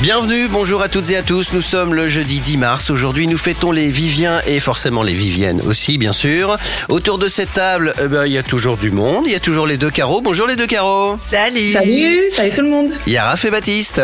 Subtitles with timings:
[0.00, 1.52] Bienvenue, bonjour à toutes et à tous.
[1.52, 2.88] Nous sommes le jeudi 10 mars.
[2.90, 6.56] Aujourd'hui, nous fêtons les Viviens et forcément les Viviennes aussi, bien sûr.
[6.88, 9.24] Autour de cette table, eh ben, il y a toujours du monde.
[9.26, 10.20] Il y a toujours les deux carreaux.
[10.20, 11.18] Bonjour les deux carreaux.
[11.28, 12.90] Salut Salut, salut tout le monde.
[13.08, 14.00] Il y a Raph et Baptiste.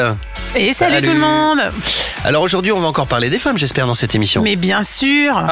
[0.56, 1.06] Et salut, Salut.
[1.06, 1.60] tout le monde
[2.24, 4.40] Alors aujourd'hui, on va encore parler des femmes, j'espère, dans cette émission.
[4.42, 5.42] Mais bien sûr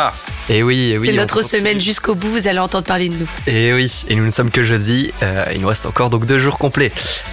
[0.49, 1.09] Et oui, et oui.
[1.11, 3.27] C'est notre semaine jusqu'au bout, vous allez entendre parler de nous.
[3.49, 6.39] Et oui, et nous ne sommes que jeudi, euh, il nous reste encore donc deux
[6.39, 6.93] jours complets.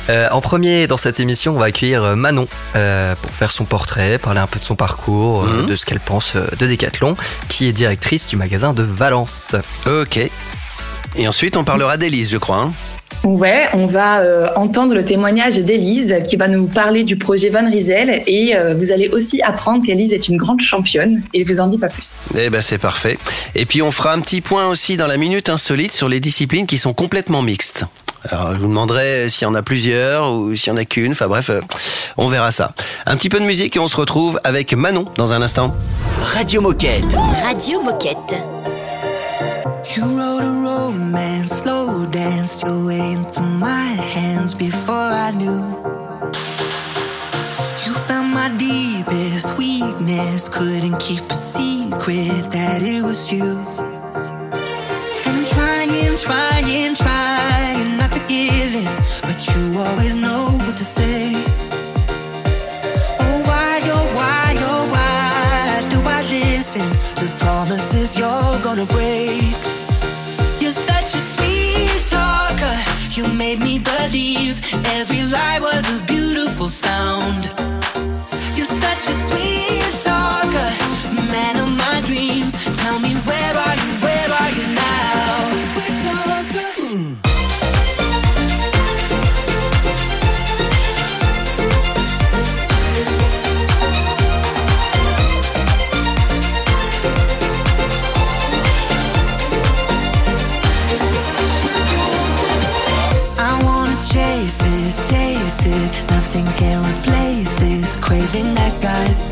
[0.10, 3.66] Euh, en premier, dans cette émission, on va accueillir euh, Manon euh, pour faire son
[3.66, 5.66] portrait, parler un peu de son parcours, euh, Mhm.
[5.68, 7.16] de ce qu'elle pense euh, de Decathlon,
[7.50, 9.56] qui est directrice du magasin de Valence.
[9.86, 10.20] Ok.
[11.18, 12.58] Et ensuite, on parlera d'Élise, je crois.
[12.58, 12.74] hein.
[13.26, 17.70] Ouais, on va euh, entendre le témoignage d'Élise qui va nous parler du projet Van
[17.70, 21.60] Riesel et euh, vous allez aussi apprendre qu'Élise est une grande championne et je vous
[21.60, 22.22] en dis pas plus.
[22.38, 23.18] Eh ben c'est parfait.
[23.56, 26.66] Et puis on fera un petit point aussi dans la minute insolite sur les disciplines
[26.66, 27.84] qui sont complètement mixtes.
[28.28, 31.14] Alors je vous demanderai s'il y en a plusieurs ou s'il y en a qu'une.
[31.14, 31.62] Enfin bref, euh,
[32.18, 32.72] on verra ça.
[33.06, 35.74] Un petit peu de musique et on se retrouve avec Manon dans un instant.
[36.34, 37.16] Radio Moquette.
[37.44, 38.44] Radio Moquette.
[39.96, 45.64] You wrote a romance, slow dance your way into my hands before I knew.
[47.86, 53.58] You found my deepest weakness, couldn't keep a secret that it was you.
[55.90, 58.86] Trying, trying, trying not to give in,
[59.24, 61.34] but you always know what to say.
[63.24, 69.58] Oh, why, oh, why, oh, why do I listen to promises you're gonna break?
[70.62, 72.78] You're such a sweet talker.
[73.18, 74.62] You made me believe
[75.00, 77.50] every lie was a beautiful sound.
[78.56, 80.70] You're such a sweet talker,
[81.34, 82.54] man of my dreams.
[82.78, 83.39] Tell me where
[108.30, 109.29] everything that got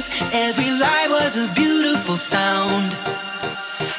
[0.00, 2.92] believe every lie was a beautiful sound.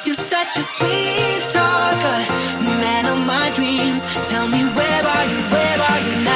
[0.05, 2.19] You're such a sweet talker,
[2.81, 4.03] man of my dreams.
[4.29, 5.39] Tell me where are you?
[5.53, 6.30] Where are you now?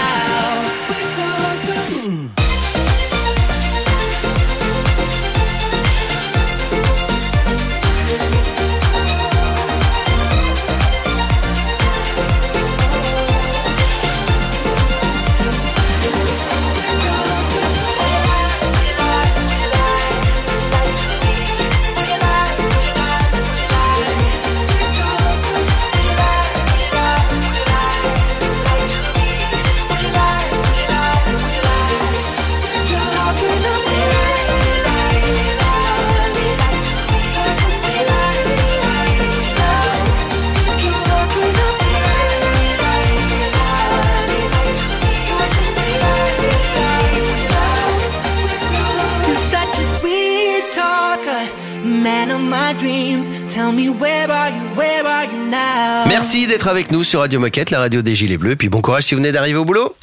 [56.56, 58.52] D'être avec nous sur Radio Moquette, la radio des Gilets Bleus.
[58.52, 59.94] Et puis bon courage si vous venez d'arriver au boulot.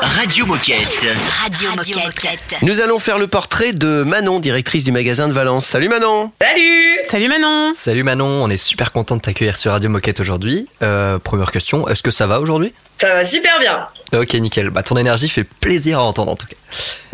[0.00, 1.06] Radio Moquette.
[1.42, 2.56] Radio, Moquette.
[2.62, 5.66] Nous allons faire le portrait de Manon, directrice du magasin de Valence.
[5.66, 6.32] Salut Manon.
[6.40, 10.66] Salut Salut Manon Salut Manon, on est super content de t'accueillir sur Radio Moquette aujourd'hui.
[10.82, 12.72] Euh, première question, est-ce que ça va aujourd'hui?
[12.98, 13.86] Ça va super bien.
[14.14, 14.70] Ok, nickel.
[14.70, 16.56] Bah, ton énergie fait plaisir à entendre en tout cas.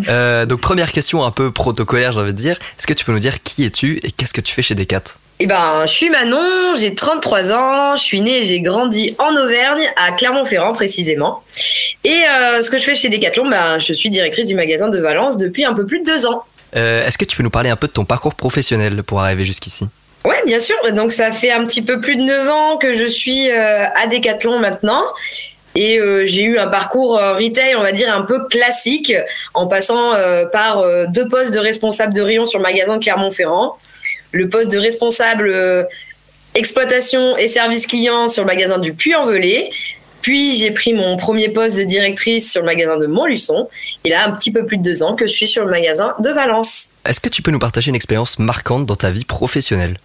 [0.08, 2.58] Euh, donc, première question un peu protocolaire, j'ai envie de dire.
[2.78, 5.02] Est-ce que tu peux nous dire qui es-tu et qu'est-ce que tu fais chez Decat?
[5.44, 9.34] Eh ben, je suis Manon, j'ai 33 ans, je suis née et j'ai grandi en
[9.34, 11.42] Auvergne, à Clermont-Ferrand précisément.
[12.04, 15.00] Et euh, ce que je fais chez Decathlon, ben, je suis directrice du magasin de
[15.00, 16.44] Valence depuis un peu plus de deux ans.
[16.76, 19.44] Euh, Est-ce que tu peux nous parler un peu de ton parcours professionnel pour arriver
[19.44, 19.88] jusqu'ici?
[20.24, 20.76] Ouais, bien sûr.
[20.92, 24.06] Donc ça fait un petit peu plus de 9 ans que je suis euh, à
[24.06, 25.02] Decathlon maintenant.
[25.74, 29.14] Et euh, j'ai eu un parcours euh, retail, on va dire, un peu classique,
[29.54, 33.76] en passant euh, par deux postes de responsable de rayon sur le magasin de Clermont-Ferrand,
[34.32, 35.84] le poste de responsable euh,
[36.54, 39.70] exploitation et service client sur le magasin du Puy-en-Velay.
[40.20, 43.68] Puis j'ai pris mon premier poste de directrice sur le magasin de Montluçon.
[44.04, 46.14] Et là, un petit peu plus de deux ans que je suis sur le magasin
[46.20, 46.88] de Valence.
[47.04, 49.96] Est-ce que tu peux nous partager une expérience marquante dans ta vie professionnelle?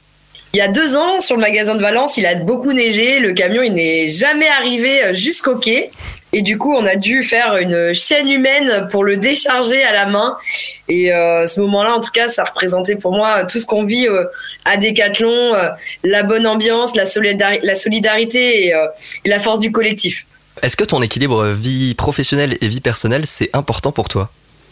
[0.54, 3.20] Il y a deux ans, sur le magasin de Valence, il a beaucoup neigé.
[3.20, 5.92] Le camion, il n'est jamais arrivé jusqu'au quai.
[6.34, 10.06] Et du coup, on a dû faire une chaîne humaine pour le décharger à la
[10.08, 10.38] main.
[10.88, 14.08] Et euh, ce moment-là, en tout cas, ça représentait pour moi tout ce qu'on vit
[14.08, 14.26] euh,
[14.66, 15.70] à Decathlon, euh,
[16.04, 18.74] la bonne ambiance, la, solidari- la solidarité et
[19.26, 20.26] la force du collectif.
[20.64, 24.30] Est-ce que ton équilibre vie professionnelle et vie personnelle, c'est important pour toi?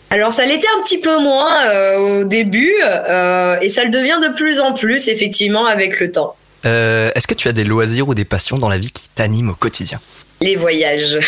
[0.09, 4.19] Alors ça l'était un petit peu moins euh, au début euh, et ça le devient
[4.21, 6.35] de plus en plus effectivement avec le temps.
[6.65, 9.49] Euh, Est-ce que tu as des loisirs ou des passions dans la vie qui t'animent
[9.49, 9.99] au quotidien?
[10.41, 11.19] Les voyages.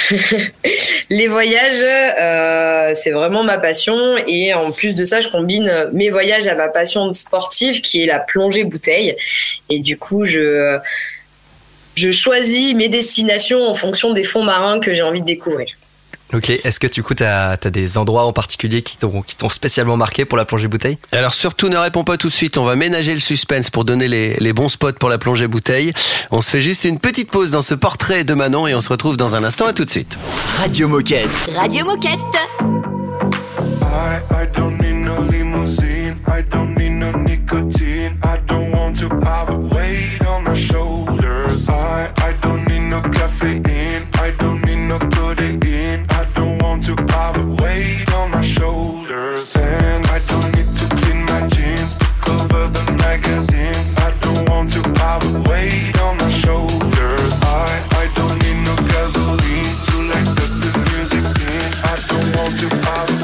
[1.10, 1.86] Les voyages,
[2.98, 4.18] c'est vraiment ma passion.
[4.28, 8.06] Et en plus de ça, je combine mes voyages à ma passion sportive qui est
[8.06, 9.16] la plongée bouteille.
[9.70, 10.78] Et du coup, je,
[11.96, 15.68] je choisis mes destinations en fonction des fonds marins que j'ai envie de découvrir.
[16.34, 19.50] Ok, est-ce que du coup, tu as, des endroits en particulier qui t'ont qui t'ont
[19.50, 20.98] spécialement marqué pour la plongée bouteille?
[21.14, 24.08] Alors surtout ne réponds pas tout de suite, on va ménager le suspense pour donner
[24.08, 25.94] les, les bons spots pour la plongée bouteille.
[26.32, 28.90] On se fait juste une petite pause dans ce portrait de Manon et on se
[28.90, 30.20] retrouve dans un instant, à tout de suite.
[30.58, 31.30] Radio Moquette.
[31.56, 32.20] Radio Moquette.
[33.82, 36.18] I, I don't need no limousine.
[36.28, 37.87] I don't need no nicotine.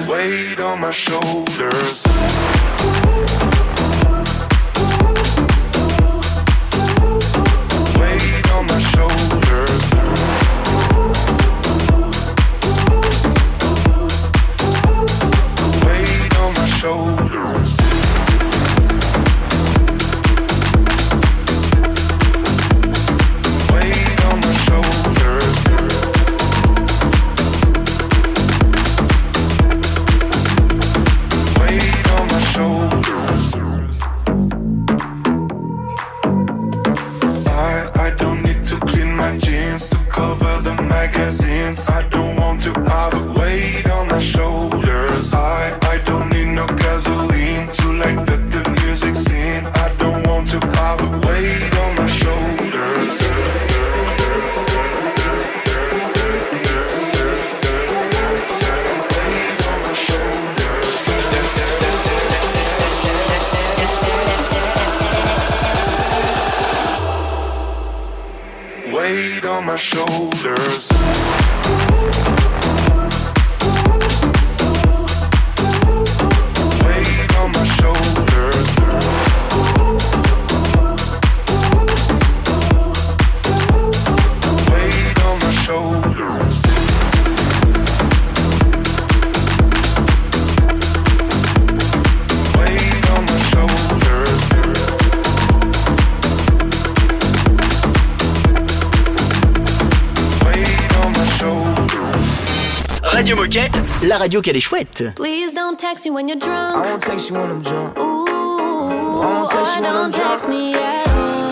[0.08, 2.04] Weight on my shoulders.
[104.24, 105.04] Radio qu'elle est chouette.
[105.16, 106.78] Please don't text me when you're drunk.
[106.78, 108.00] I won't text you when I'm drunk.
[108.00, 111.44] Ooh, won't text you or when I'm don't text me at all.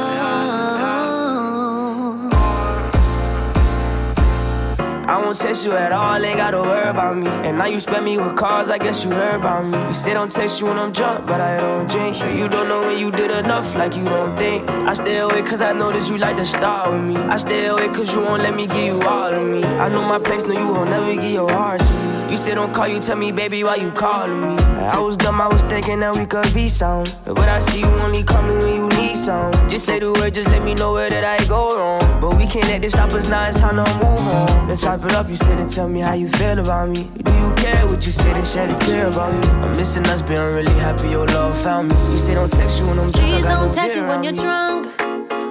[5.05, 7.27] I won't text you at all, ain't gotta worry about me.
[7.27, 9.77] And now you spend me with calls, I guess you heard about me.
[9.87, 12.15] You say don't text you when I'm drunk, but I don't drink.
[12.39, 14.69] You don't know when you did enough, like you don't think.
[14.69, 17.17] I stay away cause I know that you like to start with me.
[17.17, 19.61] I stay away cause you won't let me give you all of me.
[19.65, 22.00] I know my place, know you won't never give your heart to me.
[22.31, 24.63] You say don't call, you tell me, baby, why you calling me?
[24.63, 27.13] I was dumb, I was thinking that we could be sound.
[27.25, 29.51] But I see you only call me when you need some.
[29.69, 32.21] Just say the word, just let me know where that I go wrong.
[32.21, 34.69] But we can't let this stop us now, it's time to move on.
[34.69, 37.03] Let's chop it up, you sit and tell me how you feel about me.
[37.21, 39.49] Do you care what you say and shed a tear about me?
[39.49, 42.11] I'm missing us, but I'm really happy your love found me.
[42.11, 44.31] You say don't text you when I'm drunk, Please don't no text me when you're
[44.31, 44.39] me.
[44.39, 44.87] drunk.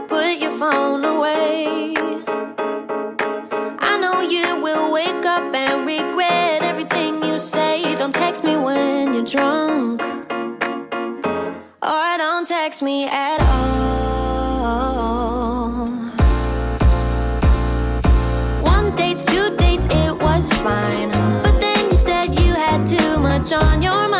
[0.08, 1.94] Put your phone away.
[9.20, 10.02] You're drunk.
[11.82, 14.70] Or don't text me at all.
[18.62, 21.10] One nights, two dates, it was fine.
[21.42, 24.19] But then you said you had too much on your mind.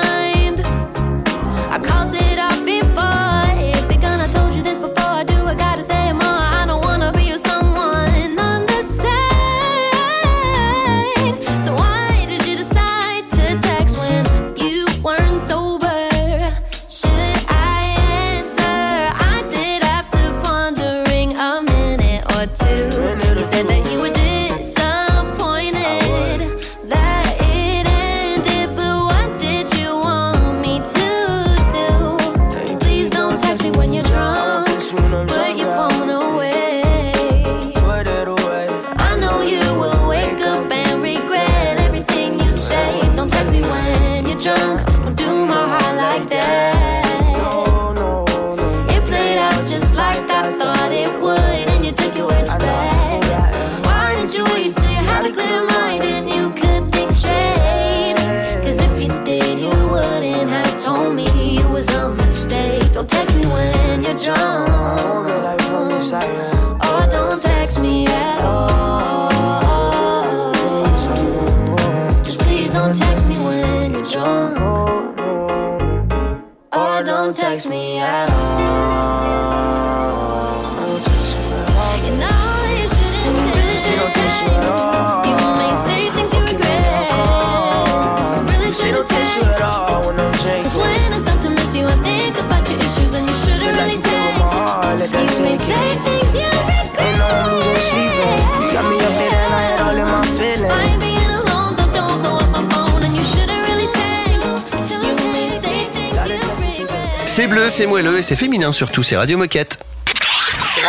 [107.51, 109.79] Bleu, c'est moelleux et c'est féminin surtout, c'est Radio Moquette.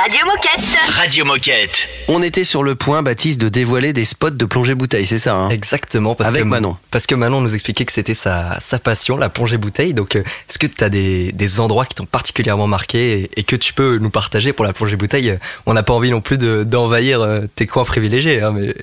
[0.02, 0.78] Radio Moquette.
[0.96, 1.88] Radio Moquette.
[2.08, 5.34] On était sur le point, Baptiste, de dévoiler des spots de plongée bouteille, c'est ça
[5.36, 6.78] hein Exactement, parce Avec que Manon.
[6.92, 9.94] Parce que Manon nous expliquait que c'était sa, sa passion, la plongée bouteille.
[9.94, 13.44] Donc, euh, est-ce que tu as des, des endroits qui t'ont particulièrement marqué et, et
[13.44, 15.38] que tu peux nous partager pour la plongée bouteille?
[15.66, 18.74] On n'a pas envie non plus de- d'envahir euh, tes coins privilégiés, hein, mais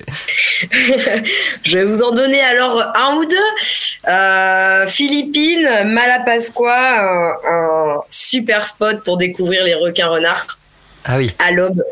[1.63, 4.09] Je vais vous en donner alors un ou deux.
[4.09, 10.58] Euh, Philippines, Malapascua, un, un super spot pour découvrir les requins renards
[11.05, 11.31] ah oui.
[11.39, 11.83] à l'aube.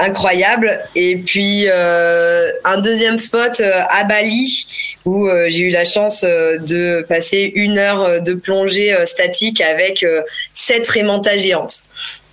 [0.00, 0.78] Incroyable.
[0.94, 4.64] Et puis euh, un deuxième spot euh, à Bali
[5.04, 9.06] où euh, j'ai eu la chance euh, de passer une heure euh, de plongée euh,
[9.06, 10.22] statique avec euh,
[10.54, 11.78] sept rémantas géantes.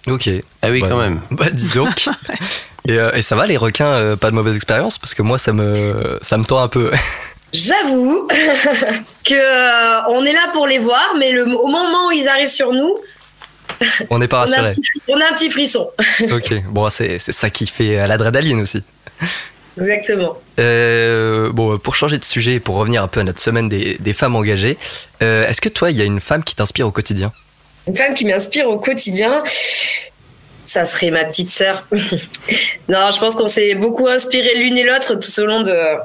[0.08, 0.30] Ok.
[0.62, 1.22] Ah oui, Bah, quand même.
[1.32, 2.06] Bah dis donc.
[2.88, 5.00] et, euh, et ça va les requins, euh, pas de mauvaise expérience?
[5.00, 6.92] Parce que moi ça me ça me tend un peu.
[7.52, 8.28] J'avoue
[9.25, 12.50] que euh, on est là pour les voir, mais le, au moment où ils arrivent
[12.50, 12.96] sur nous,
[14.10, 14.84] On n'est pas on a, un rassuré.
[15.07, 15.89] on a un petit frisson.
[16.31, 16.63] ok.
[16.69, 18.84] Bon c'est ça qui fait euh, l'adrénaline aussi.
[19.77, 20.38] Exactement.
[20.60, 23.98] Euh, bon, pour changer de sujet et pour revenir un peu à notre semaine des,
[24.00, 24.77] des femmes engagées,
[25.22, 27.31] euh, est-ce que toi, il y a une femme qui t'inspire au quotidien?
[27.88, 29.43] Une femme qui m'inspire au quotidien,
[30.75, 31.86] ça serait ma petite sœur.
[32.89, 35.96] non, je pense qu'on s'est beaucoup inspiré l'une et l'autre tout au long de,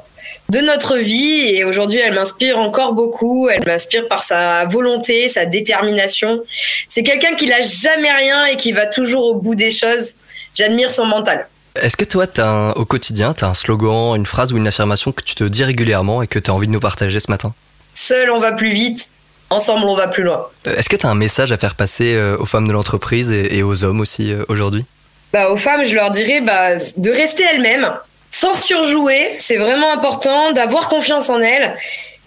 [0.48, 1.56] de notre vie.
[1.56, 3.48] Et aujourd'hui, elle m'inspire encore beaucoup.
[3.48, 6.42] Elle m'inspire par sa volonté, sa détermination.
[6.88, 10.14] C'est quelqu'un qui lâche jamais rien et qui va toujours au bout des choses.
[10.54, 11.48] J'admire son mental.
[11.74, 14.68] Est-ce que toi, as un, au quotidien, tu as un slogan, une phrase ou une
[14.68, 17.28] affirmation que tu te dis régulièrement et que tu as envie de nous partager ce
[17.28, 17.52] matin?
[17.96, 19.08] Seul, on va plus vite.
[19.50, 20.46] Ensemble, on va plus loin.
[20.64, 23.56] Est-ce que tu as un message à faire passer euh, aux femmes de l'entreprise et,
[23.56, 24.84] et aux hommes aussi euh, aujourd'hui?
[25.32, 27.90] Bah, aux femmes, je leur dirais bah, de rester elles-mêmes,
[28.30, 29.36] sans surjouer.
[29.38, 31.74] C'est vraiment important d'avoir confiance en elles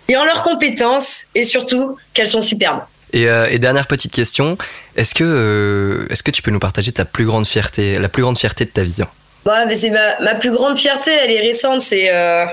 [0.09, 2.81] et en leurs compétences et surtout qu'elles sont superbes.
[3.13, 4.57] et, euh, et dernière petite question,
[4.97, 8.21] est-ce que, euh, est-ce que tu peux nous partager ta plus grande fierté, la plus
[8.23, 8.97] grande fierté de ta vie
[9.45, 12.45] Bah, mais c'est ma, ma plus grande fierté, elle est récente, c'est euh,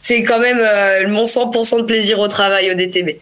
[0.00, 0.58] c'est quand même
[1.08, 3.18] mon 100% de plaisir au travail au DTB.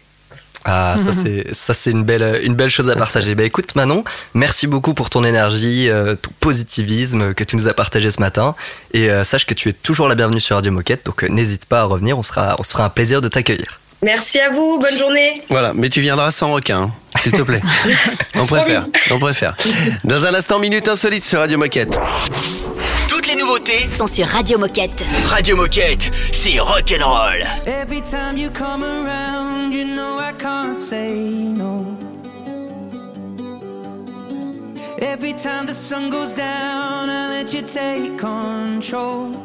[0.65, 3.35] Ah, ça c'est ça c'est une belle une belle chose à partager.
[3.35, 4.03] Bah écoute Manon,
[4.33, 8.55] merci beaucoup pour ton énergie, euh, ton positivisme que tu nous as partagé ce matin
[8.93, 11.65] et euh, sache que tu es toujours la bienvenue sur Radio Moquette donc euh, n'hésite
[11.65, 13.79] pas à revenir, on sera on se fera un plaisir de t'accueillir.
[14.03, 15.43] Merci à vous, bonne journée.
[15.49, 16.91] Voilà, mais tu viendras sans requin, hein,
[17.21, 17.61] s'il te plaît.
[18.35, 19.55] on préfère, on préfère.
[20.03, 21.99] Dans un instant, minute insolite sur Radio Moquette.
[23.07, 25.03] Toutes les nouveautés Sont sur Radio Moquette.
[25.27, 27.43] Radio Moquette, c'est rock'n'roll.
[27.65, 31.85] Every time you come around, you know I can't say no.
[34.99, 39.35] Every time the sun goes down, I let you take control.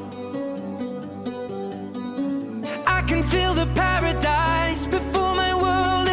[2.87, 6.09] I can feel the paradise before my world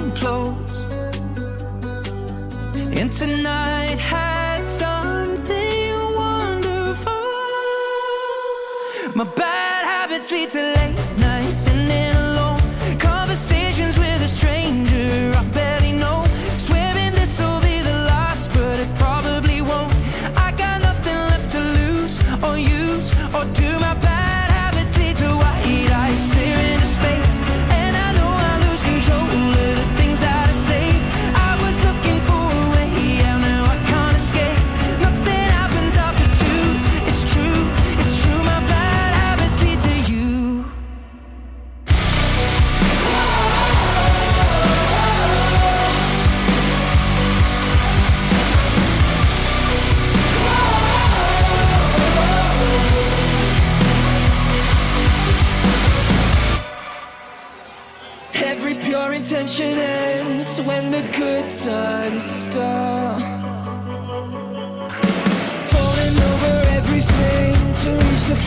[0.00, 0.88] implodes.
[2.98, 3.98] And tonight
[9.14, 11.69] My bad habits lead to late nights.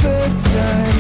[0.04, 0.93] first time.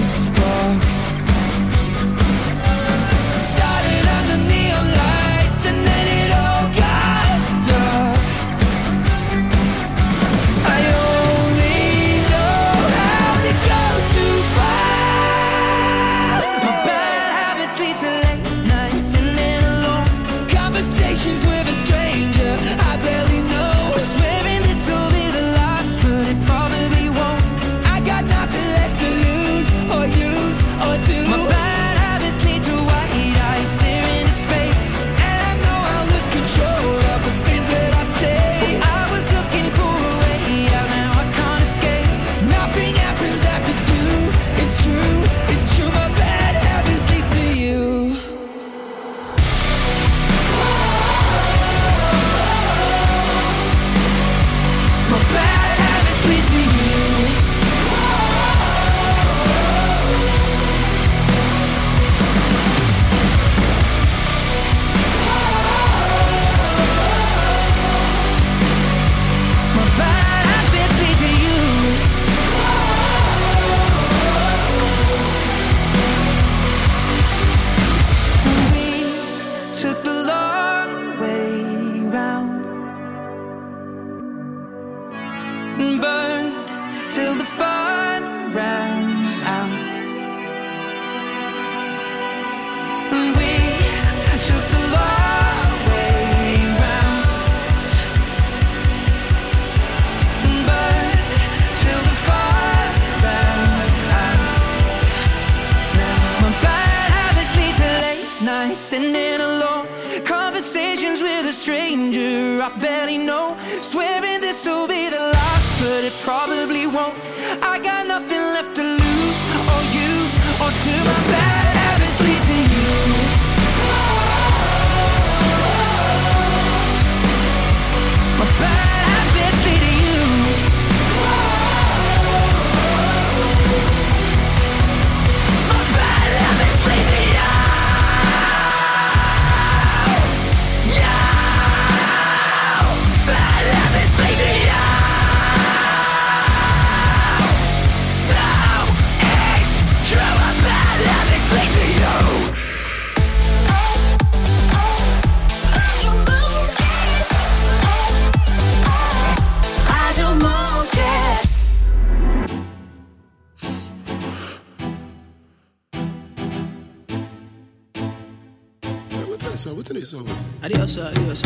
[169.53, 169.65] this?
[169.67, 170.27] What's in this song?
[170.63, 171.43] Adios, adios.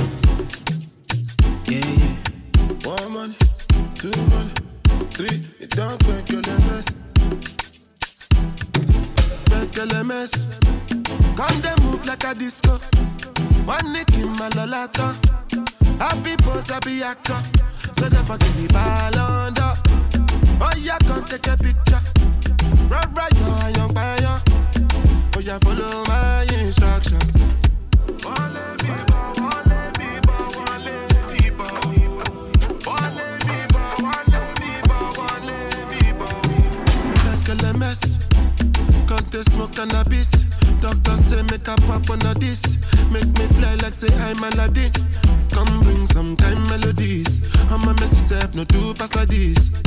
[1.67, 2.15] Yeah, yeah.
[2.83, 3.35] One man,
[3.95, 4.47] two man,
[5.11, 5.43] three.
[5.59, 6.95] It don't make your mess.
[9.51, 10.47] Make your mess.
[11.35, 12.79] Come they move like a disco.
[13.65, 15.13] One nick in my lolata.
[15.99, 17.39] Happy pose, happy actor.
[17.97, 19.73] So never give me ball under.
[20.61, 22.01] Oh yeah, come take a picture.
[22.87, 24.41] Rara, you're young, young.
[25.35, 26.36] Oh yeah, follow my.
[39.43, 40.31] to smoke cannabis.
[40.81, 42.77] Doctor say make a pop on a this.
[43.11, 44.91] Make me fly like say I'm Aladdin.
[45.51, 47.41] Come bring some kind melodies.
[47.69, 49.13] I'm a messy self, no two pass.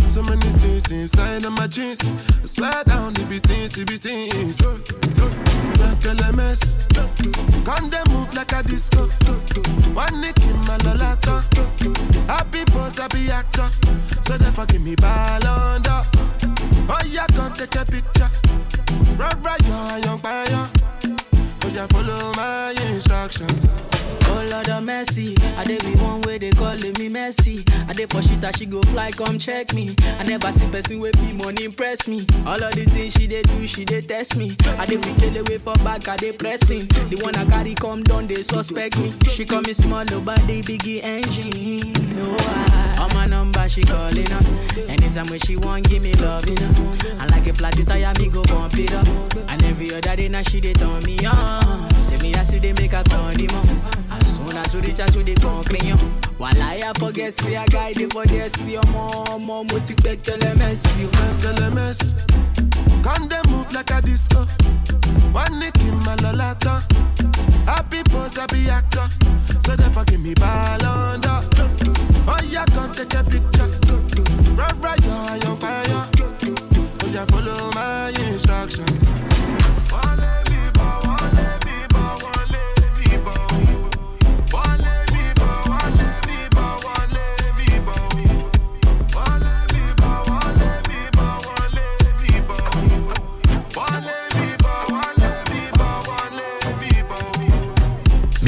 [0.08, 2.00] So many things inside of my jeans.
[2.04, 4.60] I swear down the beatings, the beatings.
[6.06, 6.76] a mess.
[7.64, 9.08] Come they move like a disco.
[9.94, 11.42] One nick in my lolata.
[12.28, 13.68] Happy pose, happy actor.
[14.22, 16.02] So never give me ball under.
[16.92, 18.30] Oh, yeah, can't take a picture
[19.18, 20.44] right right yon pa
[21.62, 23.46] would you follow my instruction?
[24.32, 27.64] Oh Lord of mercy, I dey be one way they calling me messy.
[27.88, 29.96] I dey for shit that she go fly, come check me.
[30.04, 32.26] I never see person with be money impress me.
[32.46, 34.56] All of the things she dey do, she dey test me.
[34.78, 36.86] I dey be kill away for back, I dey pressing.
[37.10, 39.12] The one I carry come down, they suspect me.
[39.28, 41.92] She call me small, oh, but they biggie engine.
[42.24, 43.00] Oh, ah.
[43.00, 44.44] I, on my number she calling up.
[44.88, 46.96] Anytime when she want, give me love, you know.
[47.18, 49.06] And like a flat tire, me go bump it up.
[49.48, 51.49] And every other day now she dey turn me on.
[51.98, 53.34] Say me I see they make a turn.
[54.10, 55.92] As soon as we reach out to the concrete,
[56.38, 59.94] while I forget, say I guide it for this, see your mom, mom, what you
[59.94, 61.08] expect, tell them, you.
[61.08, 62.14] LMS.
[63.02, 64.44] Can they move like a disco?
[65.32, 66.82] One nick in my lolata.
[67.66, 69.06] Happy pose, happy actor.
[69.60, 71.40] So never give me ball under.
[72.26, 73.70] Oh, yeah, come take a picture.
[74.54, 76.08] Right, right, you're young fire.
[77.02, 79.09] Oh, yeah, follow my instruction.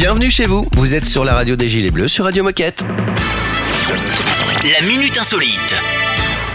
[0.03, 2.85] Bienvenue chez vous, vous êtes sur la radio des Gilets Bleus sur Radio Moquette.
[4.65, 5.77] La minute insolite.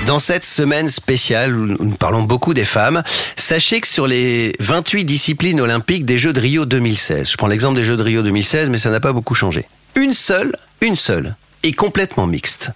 [0.06, 3.04] Dans cette semaine spéciale où nous parlons beaucoup des femmes,
[3.38, 7.78] sachez que sur les 28 disciplines olympiques des Jeux de Rio 2016, je prends l'exemple
[7.78, 9.64] des Jeux de Rio 2016, mais ça n'a pas beaucoup changé.
[9.96, 12.72] Une seule, une seule, est complètement mixte.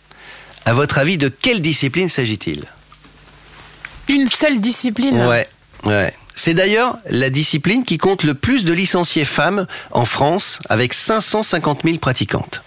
[0.64, 2.64] À votre avis, de quelle discipline s'agit-il?
[4.08, 5.22] Une seule discipline?
[5.22, 5.50] Ouais,
[5.84, 6.14] ouais.
[6.44, 11.82] C'est d'ailleurs la discipline qui compte le plus de licenciés femmes en France, avec 550
[11.84, 12.64] 000 pratiquantes.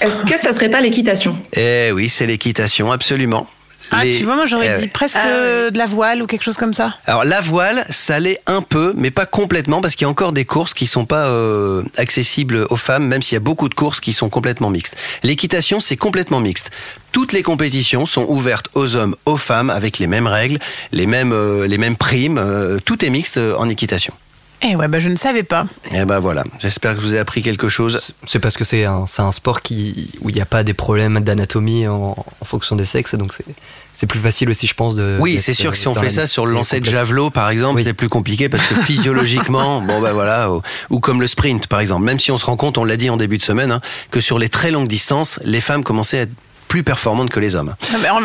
[0.00, 1.36] Est-ce que ça serait pas l'équitation?
[1.52, 3.46] Eh oui, c'est l'équitation, absolument.
[3.90, 6.56] Ah, Les- tu vois, moi j'aurais Eh dit presque de la voile ou quelque chose
[6.56, 6.94] comme ça.
[7.06, 10.32] Alors la voile, ça l'est un peu, mais pas complètement, parce qu'il y a encore
[10.32, 13.74] des courses qui sont pas euh, accessibles aux femmes, même s'il y a beaucoup de
[13.74, 14.96] courses qui sont complètement mixtes.
[15.24, 16.70] L'équitation, c'est complètement mixte.
[17.12, 20.58] Toutes les compétitions sont ouvertes aux hommes, aux femmes, avec les mêmes règles,
[20.92, 22.38] les mêmes, euh, les mêmes primes.
[22.38, 24.14] euh, tout est mixte euh, en équitation.
[24.62, 25.64] Eh ouais, bah je ne savais pas.
[25.90, 26.44] Et ben voilà.
[26.58, 28.12] J'espère que je vous ai appris quelque chose.
[28.26, 30.74] C'est parce que c'est un, c'est un sport qui, où il n'y a pas des
[30.74, 33.46] problèmes d'anatomie en, en fonction des sexes, donc c'est,
[33.94, 34.96] c'est plus facile aussi, je pense.
[34.96, 37.30] De, Oui, c'est sûr que si on fait la- ça sur le lancer de javelot,
[37.30, 41.26] par exemple, c'est plus compliqué parce que physiologiquement, bon ben voilà, ou, ou comme le
[41.26, 42.04] sprint, par exemple.
[42.04, 44.20] Même si on se rend compte, on l'a dit en début de semaine, hein, que
[44.20, 46.30] sur les très longues distances, les femmes commençaient à être
[46.70, 47.74] plus performantes que les hommes.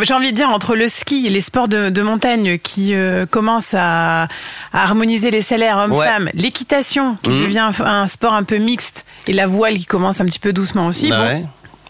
[0.04, 3.26] J'ai envie de dire, entre le ski et les sports de, de montagne qui euh,
[3.26, 4.28] commencent à, à
[4.84, 7.44] harmoniser les salaires hommes-femmes, l'équitation qui Mhm.
[7.44, 10.54] devient un, un sport un peu mixte et la voile qui commence un petit peu
[10.54, 11.46] doucement aussi, Bah bon, ouais.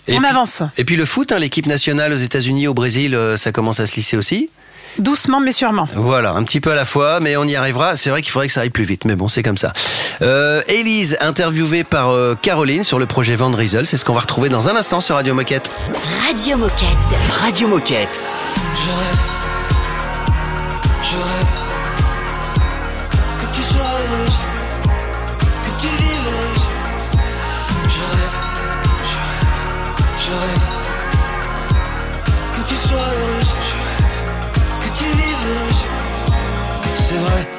[0.08, 0.64] Et on puis- avance.
[0.78, 3.86] Et puis le foot, hein, l'équipe nationale aux États-Unis, au Brésil, euh, ça commence à
[3.86, 4.50] se lisser aussi.
[5.00, 5.88] Doucement mais sûrement.
[5.96, 7.98] Voilà, un petit peu à la fois, mais on y arrivera.
[7.98, 9.74] C'est vrai qu'il faudrait que ça aille plus vite, mais bon, c'est comme ça.
[10.22, 14.22] Euh, Élise, interviewée par euh, Caroline sur le projet Van Riesel, c'est ce qu'on va
[14.22, 15.70] retrouver dans un instant sur Radio Moquette.
[16.28, 16.88] Radio Moquette.
[17.42, 18.10] Radio Moquette.
[18.56, 19.22] Je rêve,
[21.04, 21.65] je rêve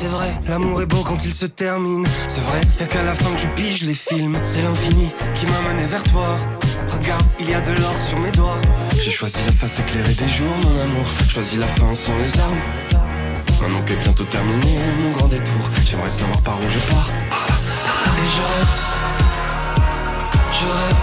[0.00, 2.06] C'est vrai, l'amour est beau quand il se termine.
[2.26, 4.38] C'est vrai, y'a qu'à la fin que je pige les films.
[4.42, 6.38] C'est l'infini qui m'a mené vers toi.
[6.88, 8.56] Regarde, il y a de l'or sur mes doigts.
[8.94, 11.04] J'ai choisi la face éclairée des jours, mon amour.
[11.28, 12.56] Choisi la fin sans les armes.
[13.60, 17.10] Maintenant qu'est bientôt terminé mon grand détour, j'aimerais savoir par où je pars.
[17.10, 18.72] Et je rêve,
[20.54, 21.00] je rêve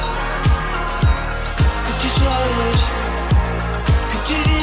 [1.86, 2.84] que tu sois heureuse,
[4.10, 4.57] que tu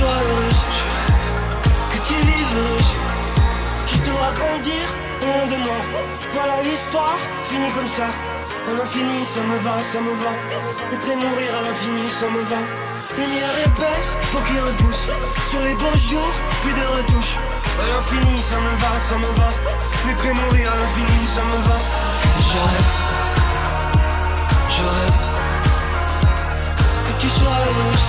[0.00, 0.62] sois heureuse,
[1.92, 2.92] que tu vives heureuse.
[3.90, 4.84] Je dois grandir
[5.20, 5.80] loin de moi.
[6.36, 8.08] Voilà l'histoire, finie comme ça.
[8.68, 10.32] À l'infini, ça me va, ça me va.
[10.94, 12.60] Être mourir à l'infini, ça me va.
[13.18, 15.04] Lumière épaisse, peau qui repousse.
[15.50, 17.36] Sur les beaux jours, plus de retouches.
[17.82, 19.50] À l'infini, ça me va, ça me va.
[20.08, 21.78] Et mourir à l'infini, ça me va.
[22.48, 22.90] Je rêve,
[24.76, 25.18] je rêve
[27.06, 28.04] que tu sois heureuse,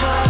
[0.00, 0.29] tu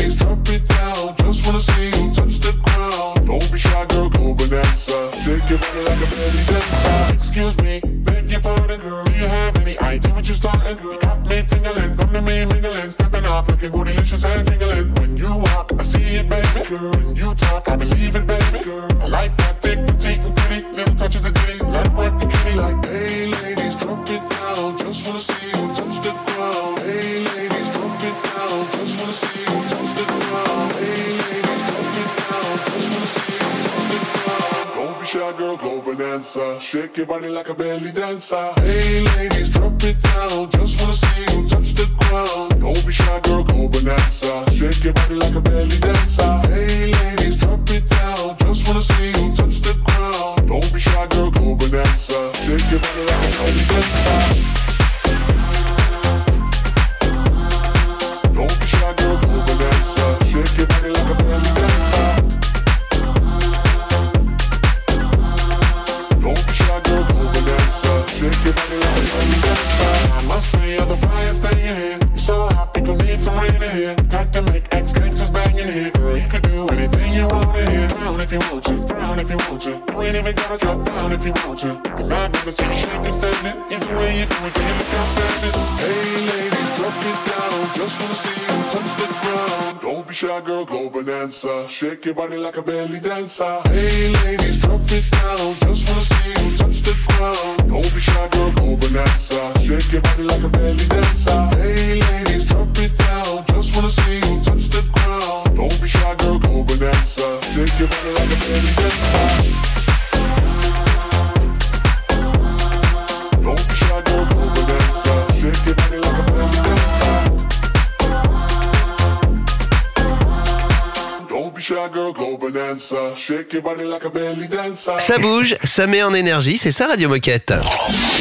[124.99, 127.53] Ça bouge, ça met en énergie, c'est ça Radio Moquette.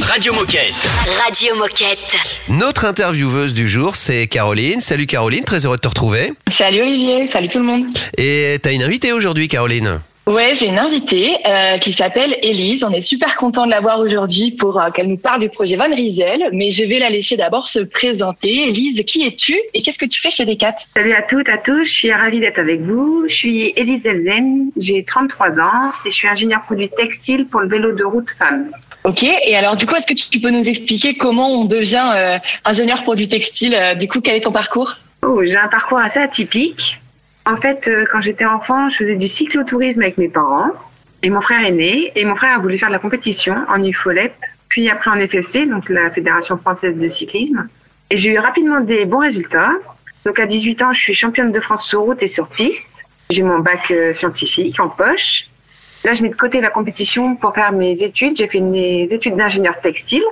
[0.03, 0.89] Radio Moquette.
[1.25, 2.17] Radio Moquette.
[2.49, 4.81] Notre intervieweuse du jour, c'est Caroline.
[4.81, 6.33] Salut Caroline, très heureux de te retrouver.
[6.51, 7.85] Salut Olivier, salut tout le monde.
[8.17, 10.01] Et t'as une invitée aujourd'hui, Caroline.
[10.27, 12.85] Ouais, j'ai une invitée euh, qui s'appelle Élise.
[12.85, 15.75] On est super content de la voir aujourd'hui pour euh, qu'elle nous parle du projet
[15.77, 16.51] Van Riesel.
[16.53, 18.69] Mais je vais la laisser d'abord se présenter.
[18.69, 20.77] Élise, qui es-tu et qu'est-ce que tu fais chez Decat?
[20.95, 21.85] Salut à toutes, à tous.
[21.85, 23.25] Je suis ravie d'être avec vous.
[23.29, 24.71] Je suis Élise Elzen.
[24.77, 28.71] J'ai 33 ans et je suis ingénieure produit textile pour le vélo de route femme.
[29.03, 32.39] Ok, et alors du coup, est-ce que tu peux nous expliquer comment on devient euh,
[32.67, 33.75] ingénieur produit textile?
[33.75, 34.97] Euh, Du coup, quel est ton parcours?
[35.23, 37.01] Oh, j'ai un parcours assez atypique.
[37.47, 40.71] En fait, euh, quand j'étais enfant, je faisais du cyclotourisme avec mes parents
[41.23, 42.13] et mon frère est né.
[42.17, 44.35] Et mon frère a voulu faire de la compétition en UFOLEP,
[44.69, 47.69] puis après en FFC, donc la Fédération française de cyclisme.
[48.11, 49.71] Et j'ai eu rapidement des bons résultats.
[50.25, 53.05] Donc à 18 ans, je suis championne de France sur route et sur piste.
[53.31, 55.47] J'ai mon bac euh, scientifique en poche.
[56.05, 58.37] Là, je mets de côté la compétition pour faire mes études.
[58.37, 60.23] J'ai fait mes études d'ingénieur textile.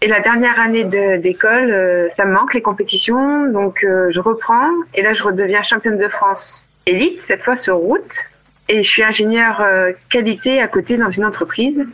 [0.00, 4.70] Et la dernière année d'école, euh, ça me manque les compétitions, donc euh, je reprends.
[4.94, 8.24] Et là, je redeviens championne de France élite, cette fois sur route.
[8.68, 11.84] Et je suis ingénieure euh, qualité à côté dans une entreprise.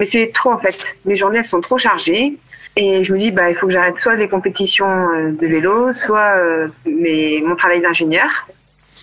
[0.00, 0.96] Mais c'est trop en fait.
[1.04, 2.38] Mes journées, elles sont trop chargées.
[2.80, 5.92] Et je me dis, bah, il faut que j'arrête soit les compétitions euh, de vélo,
[5.92, 8.46] soit euh, mes, mon travail d'ingénieur.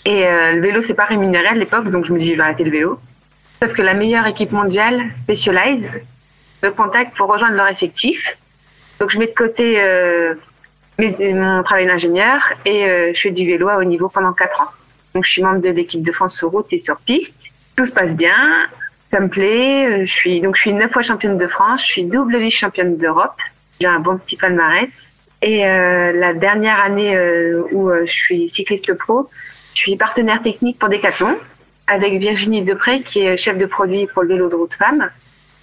[0.05, 2.41] Et euh, le vélo, c'est pas rémunéré à l'époque, donc je me dis, je vais
[2.41, 2.99] arrêter le vélo.
[3.61, 5.91] Sauf que la meilleure équipe mondiale, Specialized,
[6.65, 8.37] me contacte pour rejoindre leur effectif.
[8.99, 10.33] Donc je mets de côté euh,
[10.99, 14.71] mon travail d'ingénieur et euh, je fais du vélo à haut niveau pendant 4 ans.
[15.13, 17.51] Donc je suis membre de l'équipe de France sur route et sur piste.
[17.75, 18.67] Tout se passe bien.
[19.03, 19.85] Ça me plaît.
[19.85, 21.81] Euh, Je suis donc je suis neuf fois championne de France.
[21.81, 23.37] Je suis double vice championne d'Europe.
[23.79, 25.11] J'ai un bon petit palmarès.
[25.41, 27.15] Et la dernière année
[27.71, 29.29] où je suis cycliste pro,
[29.75, 31.37] je suis partenaire technique pour Decathlon
[31.85, 35.07] avec Virginie Depré qui est chef de produit pour le vélo de route femme.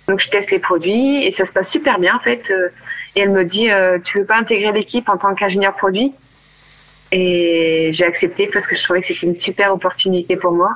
[0.09, 2.51] Donc je teste les produits et ça se passe super bien en fait.
[2.51, 2.69] Euh,
[3.15, 6.13] Et elle me dit euh, tu veux pas intégrer l'équipe en tant qu'ingénieur produit?
[7.13, 10.71] Et j'ai accepté parce que je trouvais que c'était une super opportunité pour moi.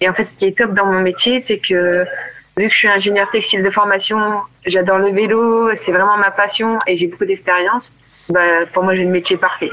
[0.00, 2.04] Et en fait ce qui est top dans mon métier c'est que
[2.56, 4.20] vu que je suis ingénieur textile de formation,
[4.66, 7.92] j'adore le vélo, c'est vraiment ma passion et j'ai beaucoup d'expérience.
[8.28, 9.72] Bah, pour moi j'ai le métier parfait.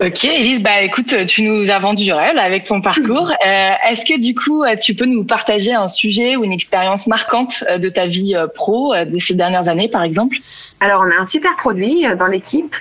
[0.00, 3.32] Ok, Elise, bah écoute, tu nous as vendu du rêve avec ton parcours.
[3.46, 7.06] Euh, Est-ce que du coup, euh, tu peux nous partager un sujet ou une expérience
[7.06, 10.36] marquante euh, de ta vie pro de ces dernières années, par exemple?
[10.80, 12.74] Alors, on a un super produit dans l'équipe,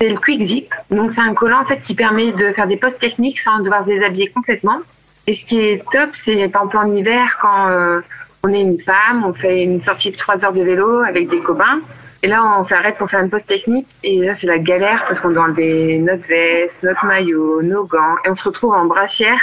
[0.00, 0.74] c'est le Quick Zip.
[0.90, 3.84] Donc, c'est un collant en fait qui permet de faire des postes techniques sans devoir
[3.84, 4.80] se déshabiller complètement.
[5.26, 8.00] Et ce qui est top, c'est par exemple en hiver, quand euh,
[8.42, 11.38] on est une femme, on fait une sortie de trois heures de vélo avec des
[11.38, 11.80] copains.
[12.22, 13.88] Et là, on s'arrête pour faire une pause technique.
[14.04, 18.14] Et là, c'est la galère parce qu'on doit enlever notre veste, notre maillot, nos gants.
[18.24, 19.42] Et on se retrouve en brassière,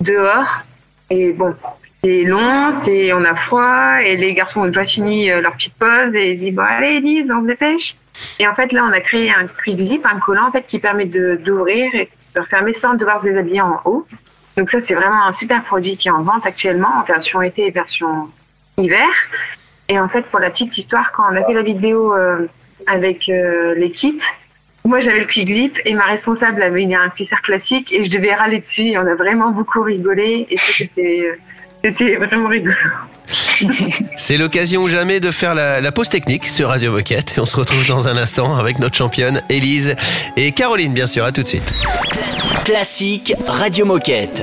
[0.00, 0.62] dehors.
[1.10, 1.54] Et bon,
[2.04, 4.00] c'est long, c'est, on a froid.
[4.04, 6.14] Et les garçons ont déjà fini euh, leur petite pause.
[6.14, 7.96] Et ils disent, bon, allez, Elise, on se dépêche.
[8.38, 10.78] Et en fait, là, on a créé un quick zip, un collant, en fait, qui
[10.78, 14.06] permet d'ouvrir et de se refermer sans devoir se déshabiller en haut.
[14.56, 17.66] Donc ça, c'est vraiment un super produit qui est en vente actuellement, en version été
[17.66, 18.28] et version
[18.76, 19.08] hiver.
[19.92, 22.46] Et en fait, pour la petite histoire, quand on a fait la vidéo euh,
[22.86, 24.22] avec euh, l'équipe,
[24.86, 28.10] moi j'avais le quick zip et ma responsable avait une- un cuissard classique et je
[28.10, 28.86] devais râler dessus.
[28.92, 31.36] Et on a vraiment beaucoup rigolé et c'était euh,
[31.84, 32.74] c'était vraiment rigolo.
[34.16, 37.34] C'est l'occasion ou jamais de faire la, la pause technique sur Radio Moquette.
[37.36, 39.94] Et on se retrouve dans un instant avec notre championne Élise
[40.36, 41.24] et Caroline, bien sûr.
[41.24, 41.74] À tout de suite.
[42.64, 44.42] Classique Radio Moquette.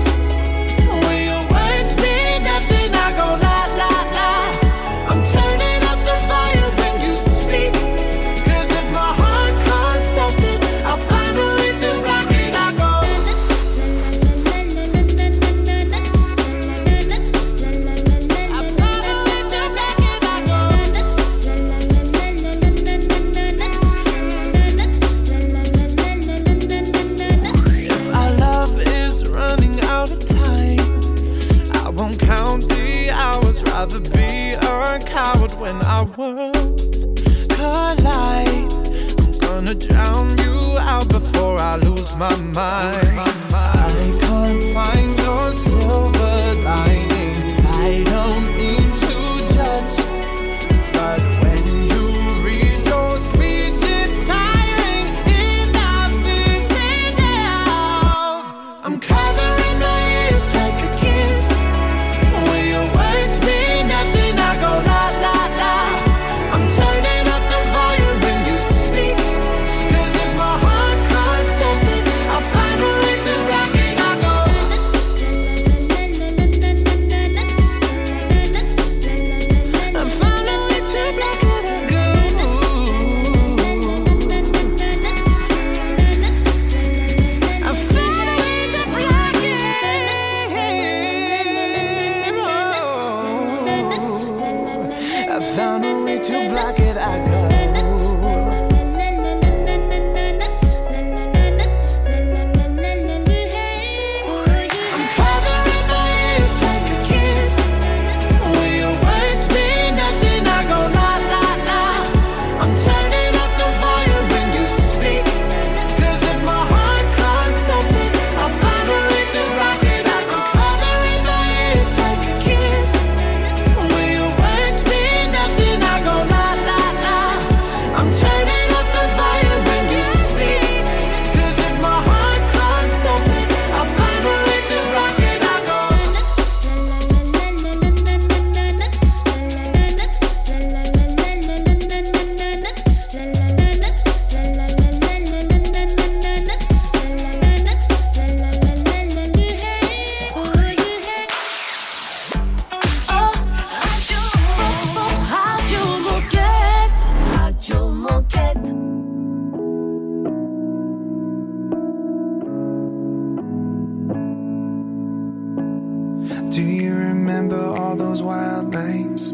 [168.11, 169.31] Those wild nights.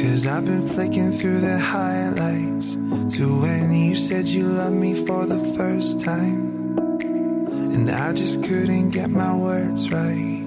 [0.00, 2.76] Cause I've been flicking through the highlights
[3.16, 6.78] to when you said you loved me for the first time.
[7.74, 10.44] And I just couldn't get my words right.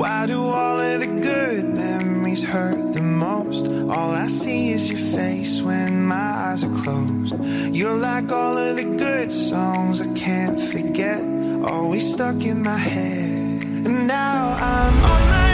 [0.00, 3.66] Why do all of the good memories hurt the most?
[3.66, 7.34] All I see is your face when my eyes are closed.
[7.74, 11.20] You're like all of the good songs I can't forget,
[11.64, 13.64] always stuck in my head.
[13.86, 15.49] And now I'm on my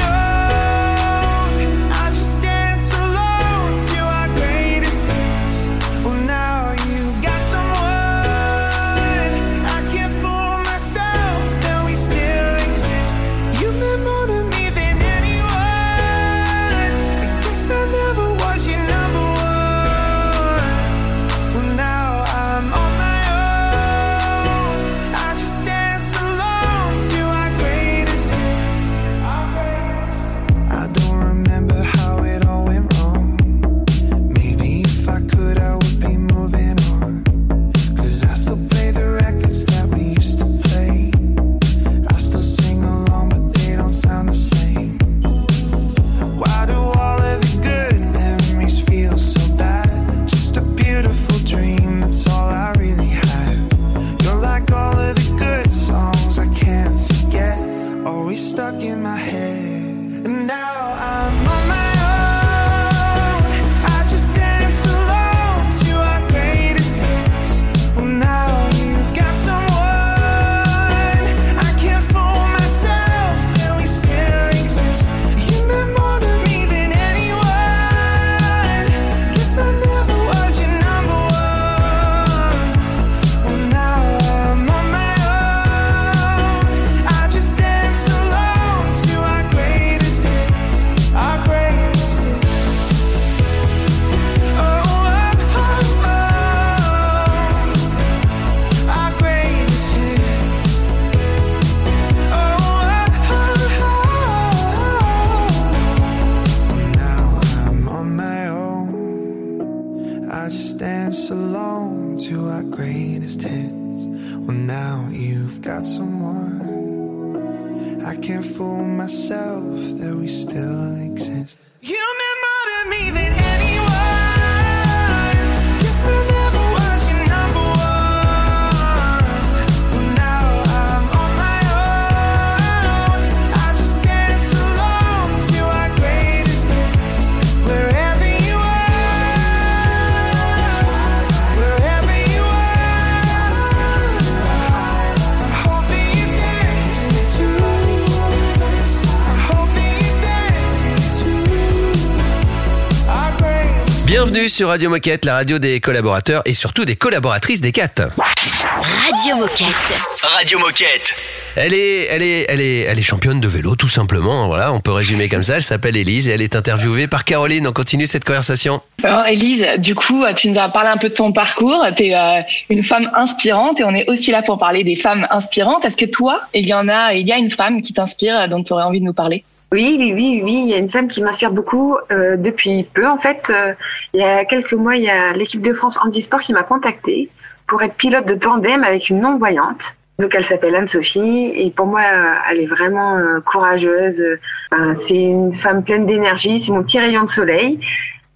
[154.47, 158.14] Bienvenue sur Radio Moquette, la radio des collaborateurs et surtout des collaboratrices des 4.
[158.14, 160.22] Radio Moquette.
[160.22, 161.14] Radio Moquette.
[161.57, 164.47] Elle est, elle est, elle est, elle est championne de vélo, tout simplement.
[164.47, 165.57] Voilà, on peut résumer comme ça.
[165.57, 167.66] Elle s'appelle Élise et elle est interviewée par Caroline.
[167.66, 168.82] On continue cette conversation.
[169.03, 171.84] Alors, Elise, du coup, tu nous as parlé un peu de ton parcours.
[171.97, 175.84] Tu es une femme inspirante et on est aussi là pour parler des femmes inspirantes.
[175.84, 178.62] Est-ce que toi, il y en a, il y a une femme qui t'inspire dont
[178.62, 179.42] tu aurais envie de nous parler?
[179.73, 180.62] Oui, oui, oui, oui.
[180.64, 183.07] Il y a une femme qui m'inspire beaucoup euh, depuis peu.
[183.07, 183.75] En fait, euh,
[184.14, 187.31] il y a quelques mois, il y a l'équipe de France Handisport qui m'a contactée
[187.67, 189.97] pour être pilote de tandem avec une non-voyante.
[190.19, 194.21] Donc elle s'appelle Anne-Sophie et pour moi euh, elle est vraiment euh, courageuse.
[194.21, 197.79] Euh, c'est une femme pleine d'énergie, c'est mon petit rayon de soleil.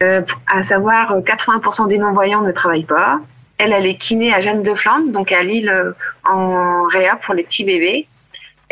[0.02, 0.22] Euh,
[0.52, 3.20] à savoir euh, 80% des non-voyants ne travaillent pas.
[3.56, 5.70] Elle, elle est kiné à Jeanne de Flandre, donc à Lille
[6.24, 8.06] en réa pour les petits bébés.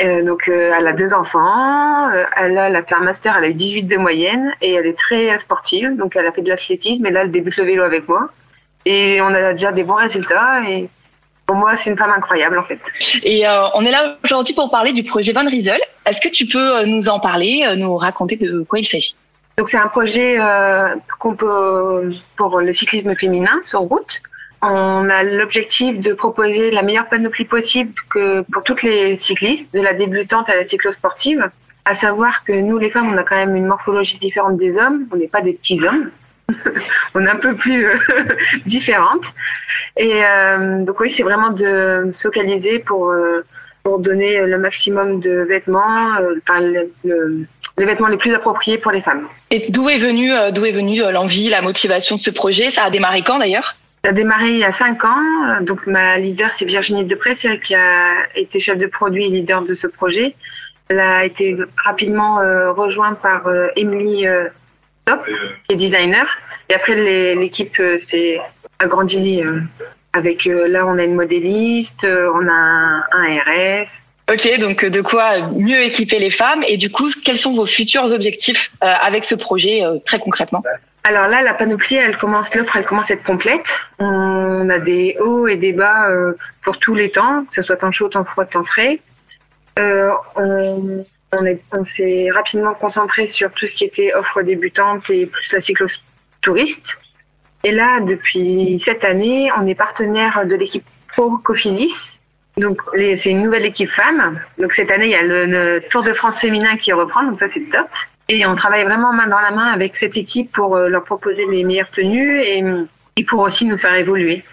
[0.00, 3.48] Euh, donc euh, elle a deux enfants, euh, elle a la un master, elle a
[3.48, 7.04] eu 18 de moyenne et elle est très sportive, donc elle a fait de l'athlétisme
[7.06, 8.28] et là elle débute le vélo avec moi.
[8.86, 10.88] Et on a déjà des bons résultats et
[11.46, 12.80] pour moi c'est une femme incroyable en fait.
[13.24, 13.44] Et
[13.74, 15.80] on est là aujourd'hui pour parler du projet Van Riesel.
[16.06, 19.16] Est-ce que tu peux nous en parler, nous raconter de quoi il s'agit?
[19.56, 20.38] Donc c'est un projet
[21.18, 24.22] qu'on peut pour le cyclisme féminin sur route.
[24.60, 27.92] On a l'objectif de proposer la meilleure panoplie possible
[28.52, 31.48] pour toutes les cyclistes, de la débutante à la cyclosportive.
[31.84, 35.06] À savoir que nous, les femmes, on a quand même une morphologie différente des hommes.
[35.12, 36.10] On n'est pas des petits hommes.
[37.14, 37.94] on est un peu plus euh,
[38.66, 39.26] différentes.
[39.96, 43.44] Et euh, donc oui, c'est vraiment de se focaliser pour euh,
[43.84, 46.10] pour donner le maximum de vêtements,
[46.42, 47.46] enfin le, le-
[47.78, 49.28] les vêtements les plus appropriés pour les femmes.
[49.50, 52.70] Et d'où est venue, d'où est venue l'envie, la motivation de ce projet?
[52.70, 53.76] Ça a démarré quand d'ailleurs?
[54.04, 55.22] Ça a démarré il y a cinq ans.
[55.48, 59.26] Euh, Donc ma leader, c'est Virginie Depré, c'est elle qui a été chef de produit
[59.26, 60.34] et leader de ce projet.
[60.88, 64.48] Elle a été rapidement euh, rejointe par euh, Emily euh,
[65.04, 66.26] Top, qui est designer.
[66.70, 68.40] Et après, l'équipe euh, s'est
[68.78, 69.60] agrandie euh,
[70.12, 74.02] avec, euh, là, on a une modéliste, euh, on a un, un RS.
[74.30, 77.64] Ok, donc euh, de quoi mieux équiper les femmes et du coup, quels sont vos
[77.64, 80.62] futurs objectifs euh, avec ce projet euh, très concrètement?
[81.04, 83.78] Alors là, la panoplie, elle commence, l'offre, elle commence à être complète.
[83.98, 87.76] On a des hauts et des bas euh, pour tous les temps, que ce soit
[87.76, 89.00] temps chaud, temps froid, temps frais.
[89.78, 95.10] Euh, on on est- on s'est rapidement concentré sur tout ce qui était offre débutante
[95.10, 96.96] et plus la cyclotouriste.
[97.64, 102.18] Et là, depuis cette année, on est partenaire de l'équipe Pro Cofidis.
[102.56, 104.40] Donc, c'est une nouvelle équipe femme.
[104.56, 107.22] Donc, cette année, il y a le, le Tour de France féminin qui reprend.
[107.24, 107.88] Donc, ça, c'est top.
[108.28, 111.46] Et on travaille vraiment main dans la main avec cette équipe pour euh, leur proposer
[111.50, 114.44] les meilleures tenues et, pour aussi nous faire évoluer.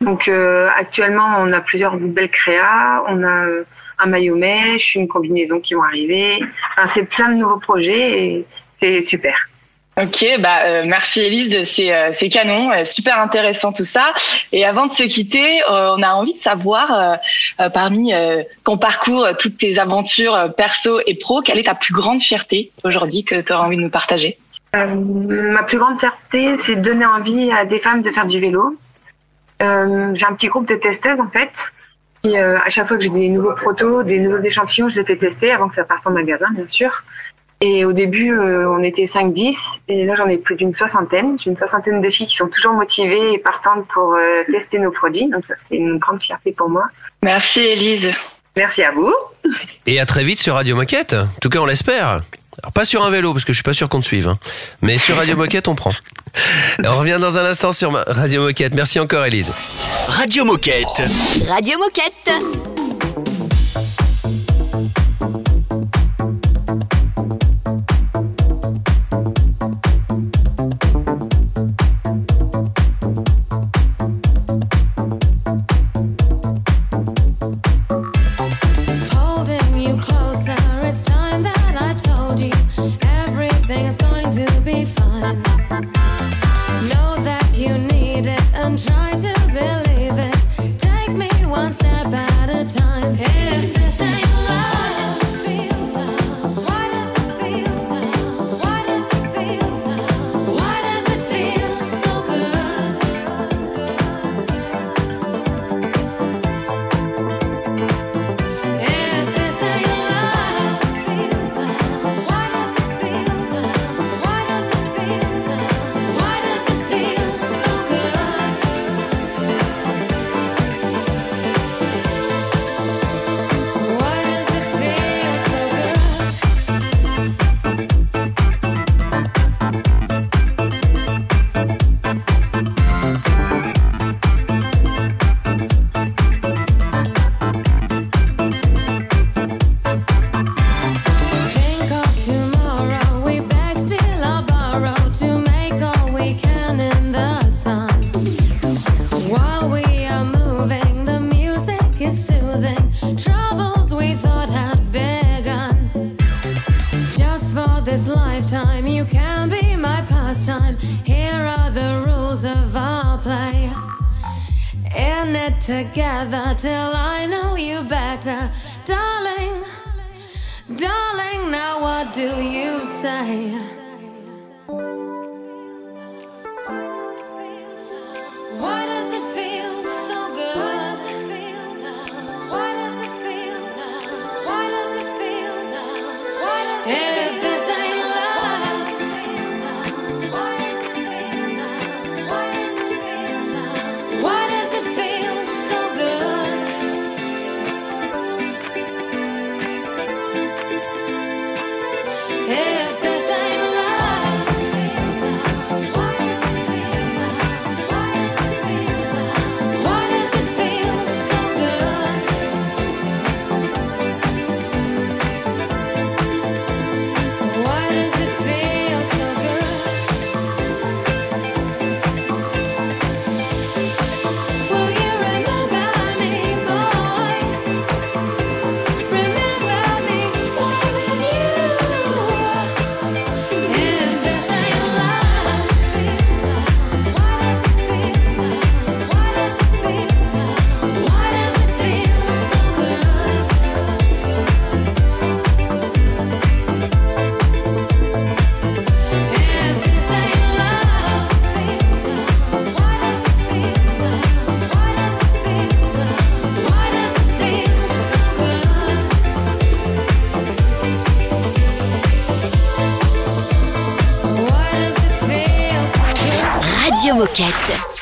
[0.00, 3.64] Donc euh, actuellement, on a plusieurs belles créas, on a euh,
[3.98, 6.40] un maillot mèche, une combinaison qui vont arriver.
[6.76, 9.48] Enfin, c'est plein de nouveaux projets et c'est super.
[10.00, 14.14] Ok, bah euh, merci Elise, c'est euh, canon, euh, super intéressant tout ça.
[14.50, 17.18] Et avant de se quitter, euh, on a envie de savoir
[17.74, 18.12] parmi
[18.64, 23.22] ton parcours, toutes tes aventures perso et pro, quelle est ta plus grande fierté aujourd'hui
[23.22, 24.38] que tu auras envie de nous partager?
[24.72, 28.78] Ma plus grande fierté, c'est de donner envie à des femmes de faire du vélo.
[29.60, 31.70] J'ai un petit groupe de testeuses en fait.
[32.22, 35.16] Qui, à chaque fois que j'ai des nouveaux protos, des nouveaux échantillons, je les fais
[35.16, 37.02] tester avant que ça parte en magasin, bien sûr.
[37.64, 39.54] Et au début, euh, on était 5-10,
[39.88, 41.38] et là j'en ai plus d'une soixantaine.
[41.42, 44.90] J'ai une soixantaine de filles qui sont toujours motivées et partantes pour euh, tester nos
[44.90, 45.30] produits.
[45.30, 46.82] Donc ça, c'est une grande fierté pour moi.
[47.22, 48.10] Merci Elise.
[48.56, 49.14] Merci à vous.
[49.86, 51.14] Et à très vite sur Radio Moquette.
[51.14, 52.08] En tout cas, on l'espère.
[52.62, 54.28] Alors, pas sur un vélo, parce que je suis pas sûr qu'on te suive.
[54.28, 54.38] hein.
[54.82, 55.92] Mais sur Radio Moquette, on prend.
[56.84, 58.74] On revient dans un instant sur Radio Moquette.
[58.74, 59.52] Merci encore, Elise.
[60.08, 61.02] Radio Moquette.
[61.48, 62.81] Radio Moquette.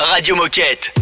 [0.00, 0.99] Radio Moquette.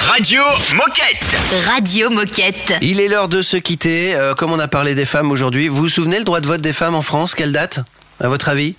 [0.00, 0.42] Radio
[0.74, 1.38] Moquette.
[1.66, 2.74] Radio Moquette.
[2.80, 4.14] Il est l'heure de se quitter.
[4.14, 6.60] Euh, comme on a parlé des femmes aujourd'hui, vous vous souvenez le droit de vote
[6.60, 7.34] des femmes en France?
[7.34, 7.80] Quelle date?
[8.20, 8.74] À votre avis?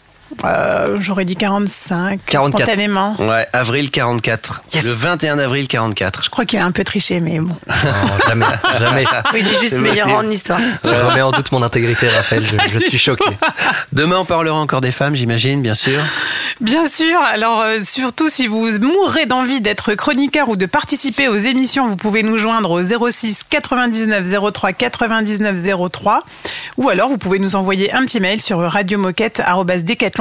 [0.46, 2.20] Euh, J'aurais dit 45.
[2.26, 2.64] 44.
[2.64, 3.16] Spontanément.
[3.20, 4.64] Ouais, avril 44.
[4.76, 6.24] Le 21 avril 44.
[6.24, 7.56] Je crois qu'il a un peu triché, mais bon.
[8.28, 8.46] jamais,
[8.80, 9.06] jamais.
[9.34, 10.28] Oui, il est juste C'est meilleur possible.
[10.28, 10.60] en histoire.
[10.84, 12.44] Tu remets en doute mon intégrité, Raphaël.
[12.46, 13.26] Je, je suis choqué.
[13.94, 16.00] Demain, on parlera encore des femmes, j'imagine, bien sûr.
[16.60, 17.20] Bien sûr.
[17.34, 21.96] Alors, euh, surtout si vous mourrez d'envie d'être chroniqueur ou de participer aux émissions, vous
[21.98, 26.24] pouvez nous joindre au 06 99 03 99 03
[26.78, 30.21] ou alors vous pouvez nous envoyer un petit mail sur radiomoquette.com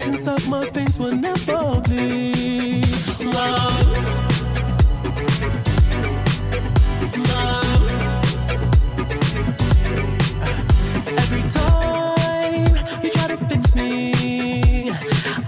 [0.00, 2.86] ice inside my veins will never bleed.
[3.20, 3.88] Love.
[7.30, 7.82] Love.
[11.22, 14.90] Every time you try to fix me,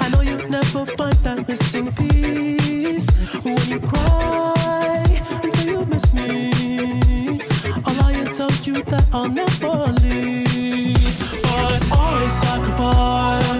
[0.00, 3.08] I know you'll never find that missing piece.
[3.42, 5.04] When you cry
[5.42, 7.40] and say you miss me,
[7.84, 11.18] I'll tell you that I'll never leave.
[11.42, 13.59] But I sacrificed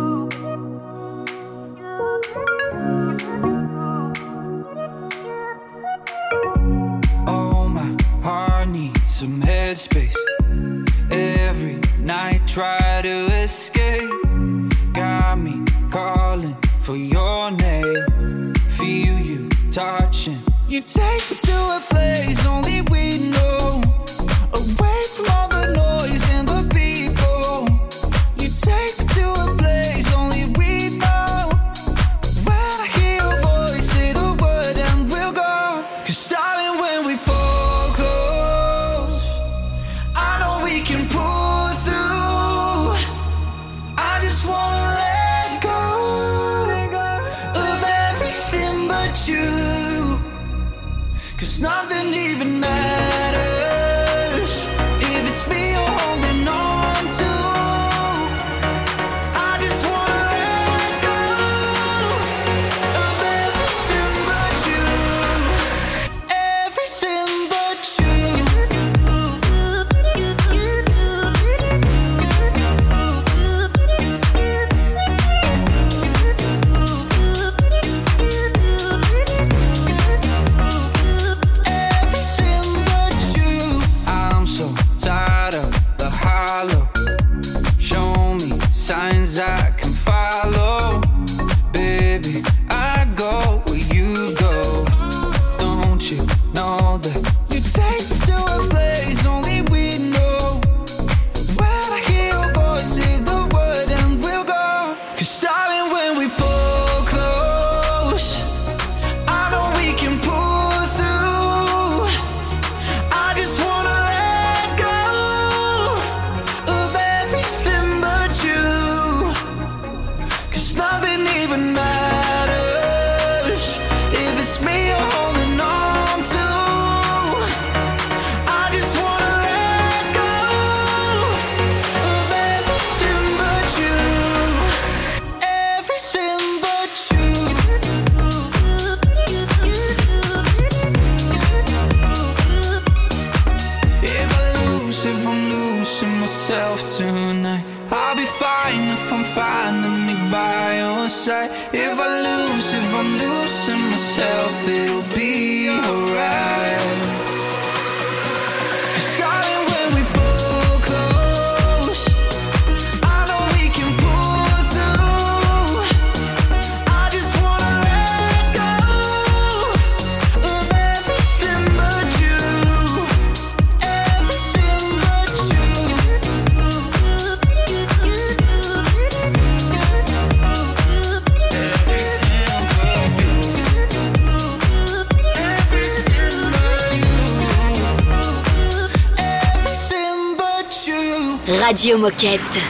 [191.81, 192.61] Radio Moquette.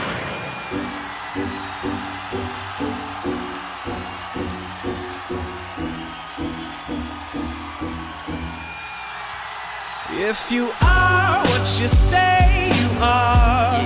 [10.12, 13.82] If you are what you say you are,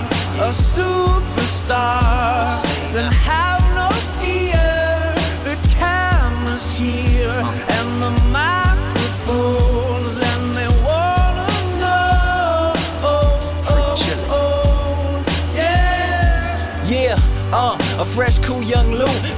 [0.47, 2.47] a superstar,
[2.93, 3.55] then how?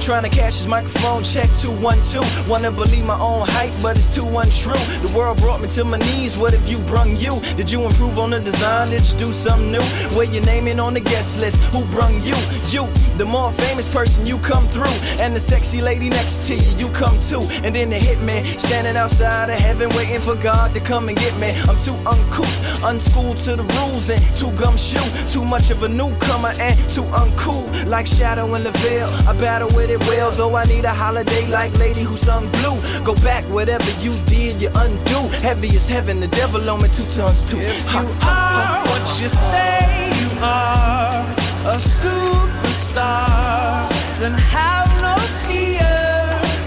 [0.09, 2.49] Trying to cash his microphone check 212.
[2.49, 4.73] Wanna believe my own hype, but it's too untrue.
[5.05, 6.35] The world brought me to my knees.
[6.35, 7.39] What have you brung you?
[7.55, 8.89] Did you improve on the design?
[8.89, 9.83] Did you do something new?
[10.17, 11.61] Where your name in on the guest list?
[11.75, 12.33] Who brung you?
[12.69, 12.87] You,
[13.19, 14.97] the more famous person, you come through.
[15.21, 17.43] And the sexy lady next to you, you come too.
[17.63, 21.37] And then the hitman standing outside of heaven, waiting for God to come and get
[21.37, 21.51] me.
[21.69, 25.05] I'm too uncouth, unschooled to the rules, and too gumshoe.
[25.29, 27.85] Too much of a newcomer and too uncool.
[27.85, 30.31] Like Shadow in the veil, I battle with it well.
[30.31, 32.79] Though I need a holiday like Lady who sung blue.
[33.03, 35.29] Go back, whatever you did, you undo.
[35.41, 37.59] Heavy as heaven, the devil on me two tons too.
[37.59, 41.25] If you are what you say you are,
[41.65, 43.89] a superstar,
[44.19, 45.15] then have no
[45.47, 45.95] fear.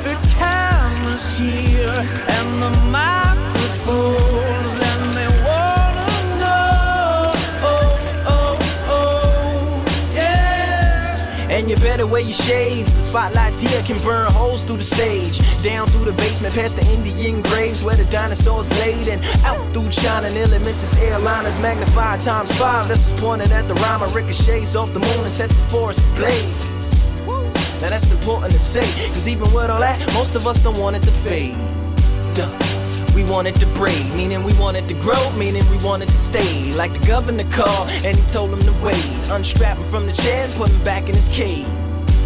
[0.07, 2.07] The camera's here
[2.37, 4.22] and the microphones,
[12.23, 12.93] your shades.
[12.93, 15.41] The spotlights here can burn holes through the stage.
[15.63, 19.09] Down through the basement, past the Indian graves where the dinosaurs laid.
[19.09, 21.61] And out through China, nearly misses airliners.
[21.61, 22.89] Magnified times five.
[22.89, 24.03] This is pointed at the rhyme.
[24.13, 26.73] Ricochets off the moon and sets the forest ablaze.
[27.81, 28.87] Now that's important to say.
[29.09, 31.57] Cause even with all that, most of us don't want it to fade.
[32.35, 32.51] Duh.
[33.15, 36.07] We want it to braid, meaning we want it to grow, meaning we want it
[36.07, 36.73] to stay.
[36.75, 39.05] Like the governor called, and he told him to wait.
[39.31, 41.67] Unstrap him from the chair and put him back in his cage.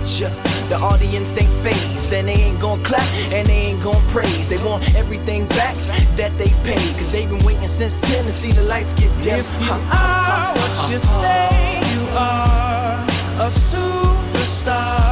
[0.06, 0.30] Yeah,
[0.68, 3.02] The audience ain't phased, and they ain't gon' clap,
[3.32, 4.48] and they ain't gon' praise.
[4.48, 5.74] They want everything back
[6.16, 9.40] that they paid, cause they've been waiting since 10 to see the lights get dim.
[9.40, 13.02] If you are what you say you are,
[13.42, 15.05] a superstar,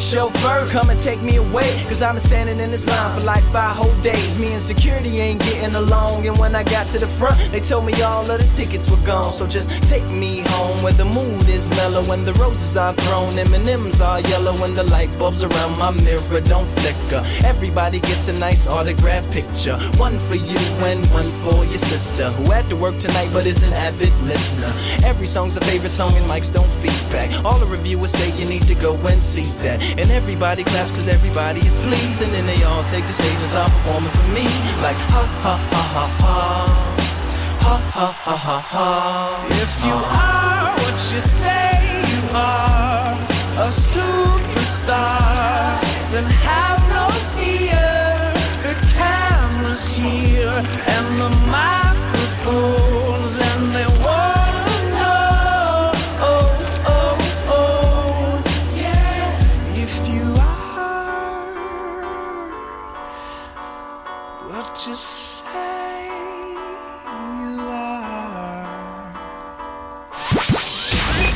[0.00, 1.70] chauffeur, come and take me away.
[1.88, 4.38] Cause I've been standing in this line for like five whole days.
[4.38, 6.26] Me and security ain't getting along.
[6.26, 9.04] And when I got to the front, they told me all of the tickets were
[9.06, 9.32] gone.
[9.32, 12.12] So just take me home where the mood is mellow.
[12.12, 14.54] and the roses are thrown, M&M's are yellow.
[14.64, 17.22] And the light bulbs around my mirror don't flicker.
[17.44, 19.76] Everybody gets a nice autograph picture.
[19.96, 22.30] One for you and one for your sister.
[22.30, 24.72] Who had to work tonight but is an avid listener.
[25.06, 27.44] Every song's a favorite song and mics don't feedback.
[27.44, 29.83] All the reviewers say you need to go and see that.
[29.98, 32.20] And everybody claps cause everybody is pleased.
[32.22, 34.44] And then they all take the stage and start performing for me.
[34.82, 36.38] Like ha ha ha ha ha.
[37.64, 38.88] Ha ha ha ha ha.
[39.48, 41.70] If you are what you say
[42.12, 43.12] you are,
[43.64, 44.23] a superstar,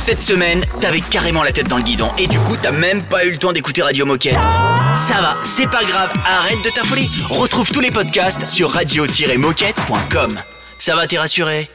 [0.09, 3.25] Cette semaine, t'avais carrément la tête dans le guidon et du coup, t'as même pas
[3.25, 4.33] eu le temps d'écouter Radio Moquette.
[4.33, 7.07] Ça va, c'est pas grave, arrête de t'affoler.
[7.29, 10.39] Retrouve tous les podcasts sur radio-moquette.com.
[10.79, 11.69] Ça va, t'es rassuré?